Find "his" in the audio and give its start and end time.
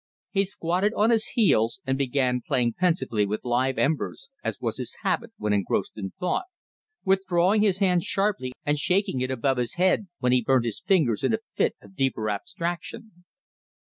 1.11-1.27, 4.77-4.97, 7.61-7.77, 9.57-9.75, 10.65-10.81